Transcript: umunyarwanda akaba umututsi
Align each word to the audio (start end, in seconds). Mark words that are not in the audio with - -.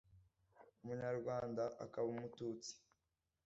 umunyarwanda 0.81 1.63
akaba 1.83 2.07
umututsi 2.13 2.73